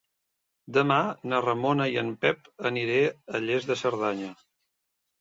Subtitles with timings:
[0.77, 0.97] Demà
[1.33, 2.99] na Ramona i en Pep aniré
[3.37, 4.37] a Lles de Cerdanya.